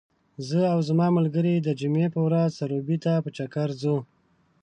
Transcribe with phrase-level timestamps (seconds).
[0.47, 3.97] زه او زما ملګري د جمعې په ورځ سروبي ته په چکر ځو.